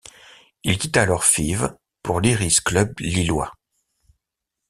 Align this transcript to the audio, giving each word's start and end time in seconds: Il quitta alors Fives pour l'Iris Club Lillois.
Il 0.63 0.79
quitta 0.79 1.03
alors 1.03 1.23
Fives 1.25 1.77
pour 2.01 2.21
l'Iris 2.21 2.59
Club 2.59 2.99
Lillois. 3.01 3.53